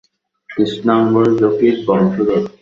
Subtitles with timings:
[0.49, 2.41] কৃষ্ণাঙ্গ জকির বংশধর।